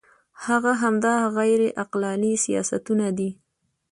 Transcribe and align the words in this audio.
هغه 0.45 0.71
همدا 0.81 1.13
غیر 1.37 1.61
عقلاني 1.81 2.33
سیاستونه 2.43 3.07
دي. 3.17 3.29